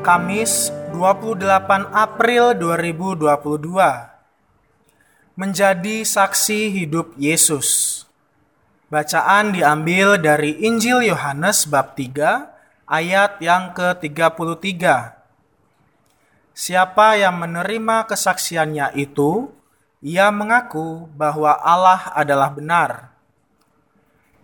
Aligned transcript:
Kamis 0.00 0.72
28 0.96 1.44
April 1.92 2.56
2022 2.56 3.28
Menjadi 5.36 6.08
saksi 6.08 6.72
hidup 6.72 7.12
Yesus. 7.20 8.00
Bacaan 8.88 9.52
diambil 9.52 10.16
dari 10.16 10.56
Injil 10.64 11.04
Yohanes 11.04 11.68
bab 11.68 11.92
3 12.00 12.16
ayat 12.88 13.44
yang 13.44 13.76
ke-33 13.76 14.80
Siapa 16.56 17.20
yang 17.20 17.36
menerima 17.36 18.08
kesaksiannya 18.08 18.96
itu 18.96 19.52
ia 20.00 20.32
mengaku 20.32 21.12
bahwa 21.12 21.60
Allah 21.60 22.08
adalah 22.16 22.48
benar. 22.48 23.12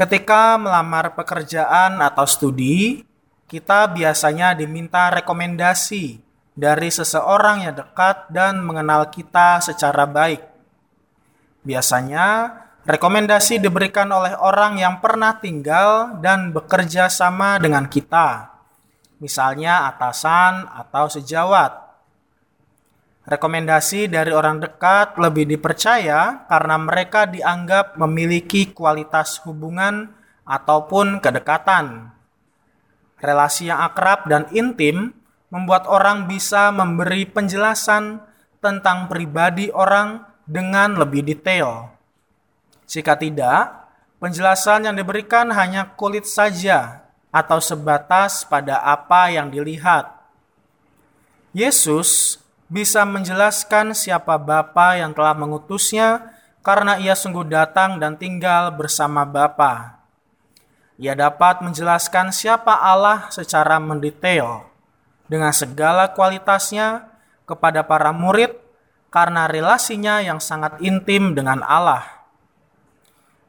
Ketika 0.00 0.56
melamar 0.56 1.12
pekerjaan 1.12 2.00
atau 2.00 2.24
studi, 2.24 3.04
kita 3.52 3.92
biasanya 3.92 4.56
diminta 4.56 5.12
rekomendasi 5.12 6.16
dari 6.56 6.88
seseorang 6.88 7.68
yang 7.68 7.76
dekat 7.76 8.32
dan 8.32 8.64
mengenal 8.64 9.12
kita 9.12 9.60
secara 9.60 10.08
baik. 10.08 10.40
Biasanya, 11.60 12.48
rekomendasi 12.88 13.60
diberikan 13.60 14.08
oleh 14.08 14.32
orang 14.40 14.80
yang 14.80 15.04
pernah 15.04 15.36
tinggal 15.36 16.16
dan 16.24 16.56
bekerja 16.56 17.12
sama 17.12 17.60
dengan 17.60 17.92
kita, 17.92 18.56
misalnya 19.20 19.84
atasan 19.92 20.64
atau 20.72 21.12
sejawat. 21.12 21.76
Rekomendasi 23.28 24.08
dari 24.08 24.32
orang 24.32 24.64
dekat 24.64 25.20
lebih 25.20 25.44
dipercaya 25.44 26.48
karena 26.48 26.76
mereka 26.80 27.28
dianggap 27.28 28.00
memiliki 28.00 28.72
kualitas 28.72 29.44
hubungan 29.44 30.08
ataupun 30.42 31.20
kedekatan 31.20 32.16
Relasi 33.22 33.70
yang 33.70 33.78
akrab 33.78 34.26
dan 34.26 34.50
intim 34.50 35.14
membuat 35.54 35.86
orang 35.86 36.26
bisa 36.26 36.74
memberi 36.74 37.22
penjelasan 37.22 38.18
tentang 38.58 39.06
pribadi 39.06 39.70
orang 39.70 40.26
dengan 40.42 40.98
lebih 40.98 41.22
detail. 41.22 41.94
Jika 42.90 43.14
tidak, 43.14 43.88
penjelasan 44.18 44.90
yang 44.90 44.98
diberikan 44.98 45.54
hanya 45.54 45.94
kulit 45.94 46.26
saja 46.26 47.06
atau 47.30 47.62
sebatas 47.62 48.42
pada 48.44 48.82
apa 48.82 49.30
yang 49.30 49.48
dilihat. 49.48 50.12
Yesus 51.54 52.42
bisa 52.66 53.04
menjelaskan 53.04 53.92
siapa 53.94 54.34
Bapa 54.40 54.96
yang 54.96 55.12
telah 55.12 55.36
mengutusnya 55.36 56.32
karena 56.64 56.96
ia 56.96 57.12
sungguh 57.12 57.44
datang 57.44 58.00
dan 58.00 58.16
tinggal 58.16 58.72
bersama 58.72 59.22
Bapa. 59.28 60.01
Ia 61.00 61.16
dapat 61.16 61.64
menjelaskan 61.64 62.34
siapa 62.34 62.76
Allah 62.76 63.32
secara 63.32 63.80
mendetail 63.80 64.68
dengan 65.30 65.52
segala 65.56 66.12
kualitasnya 66.12 67.08
kepada 67.48 67.84
para 67.88 68.12
murid 68.12 68.52
karena 69.12 69.48
relasinya 69.48 70.20
yang 70.20 70.40
sangat 70.40 70.80
intim 70.84 71.32
dengan 71.32 71.64
Allah. 71.64 72.24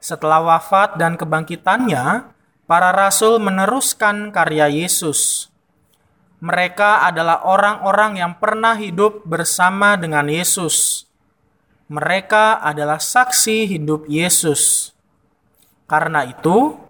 Setelah 0.00 0.40
wafat 0.40 0.96
dan 0.96 1.20
kebangkitannya, 1.20 2.32
para 2.64 2.88
rasul 2.92 3.36
meneruskan 3.36 4.32
karya 4.32 4.72
Yesus. 4.72 5.52
Mereka 6.40 7.04
adalah 7.04 7.44
orang-orang 7.44 8.16
yang 8.16 8.32
pernah 8.40 8.72
hidup 8.72 9.28
bersama 9.28 10.00
dengan 10.00 10.24
Yesus. 10.24 11.04
Mereka 11.92 12.64
adalah 12.64 12.96
saksi 12.96 13.68
hidup 13.68 14.08
Yesus. 14.08 14.94
Karena 15.84 16.24
itu, 16.24 16.80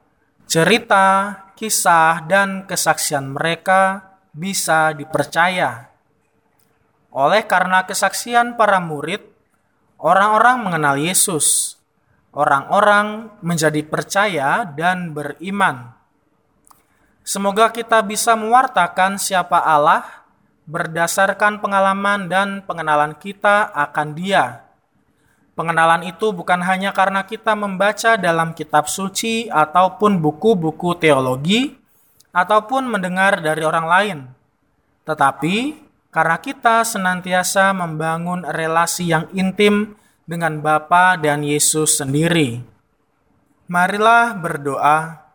cerita, 0.50 1.06
kisah, 1.54 2.26
dan 2.26 2.66
kesaksian 2.66 3.38
mereka 3.38 4.02
bisa 4.34 4.90
dipercaya. 4.90 5.94
Oleh 7.14 7.46
karena 7.46 7.86
kesaksian 7.86 8.58
para 8.58 8.82
murid, 8.82 9.22
orang-orang 10.02 10.66
mengenal 10.66 10.98
Yesus. 10.98 11.78
Orang-orang 12.34 13.30
menjadi 13.42 13.82
percaya 13.86 14.62
dan 14.62 15.14
beriman. 15.14 15.94
Semoga 17.26 17.74
kita 17.74 18.02
bisa 18.06 18.38
mewartakan 18.38 19.18
siapa 19.18 19.58
Allah 19.58 20.06
berdasarkan 20.66 21.58
pengalaman 21.58 22.30
dan 22.30 22.62
pengenalan 22.62 23.18
kita 23.18 23.74
akan 23.74 24.14
Dia 24.14 24.69
Pengenalan 25.58 26.06
itu 26.06 26.30
bukan 26.30 26.62
hanya 26.62 26.94
karena 26.94 27.26
kita 27.26 27.52
membaca 27.58 28.16
dalam 28.16 28.54
kitab 28.56 28.86
suci 28.86 29.50
ataupun 29.50 30.22
buku-buku 30.22 30.96
teologi 30.96 31.76
ataupun 32.30 32.86
mendengar 32.86 33.42
dari 33.42 33.66
orang 33.66 33.86
lain, 33.90 34.18
tetapi 35.02 35.74
karena 36.14 36.38
kita 36.38 36.86
senantiasa 36.86 37.74
membangun 37.74 38.46
relasi 38.46 39.10
yang 39.10 39.26
intim 39.34 39.98
dengan 40.26 40.62
Bapa 40.62 41.18
dan 41.18 41.42
Yesus 41.42 41.98
sendiri. 41.98 42.62
Marilah 43.70 44.34
berdoa 44.34 45.26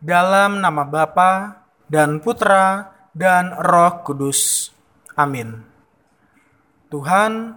dalam 0.00 0.60
nama 0.60 0.84
Bapa 0.84 1.64
dan 1.88 2.20
Putra 2.20 2.92
dan 3.16 3.52
Roh 3.56 4.04
Kudus. 4.04 4.72
Amin. 5.16 5.64
Tuhan, 6.88 7.52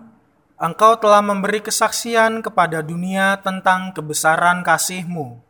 Engkau 0.61 0.93
telah 1.01 1.25
memberi 1.25 1.57
kesaksian 1.57 2.45
kepada 2.45 2.85
dunia 2.85 3.41
tentang 3.41 3.97
kebesaran 3.97 4.61
kasih-Mu. 4.61 5.41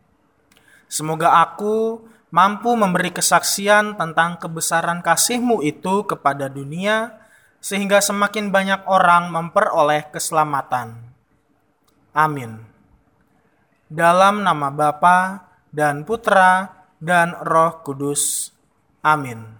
Semoga 0.87 1.43
aku 1.43 2.07
mampu 2.31 2.79
memberi 2.79 3.11
kesaksian 3.11 3.99
tentang 3.99 4.39
kebesaran 4.39 5.03
kasih-Mu 5.03 5.67
itu 5.67 6.07
kepada 6.07 6.47
dunia, 6.47 7.19
sehingga 7.59 7.99
semakin 7.99 8.55
banyak 8.55 8.87
orang 8.87 9.35
memperoleh 9.35 10.07
keselamatan. 10.15 10.95
Amin. 12.15 12.63
Dalam 13.91 14.47
nama 14.47 14.71
Bapa 14.71 15.43
dan 15.75 16.07
Putra 16.07 16.71
dan 17.03 17.35
Roh 17.43 17.83
Kudus. 17.83 18.55
Amin. 19.03 19.59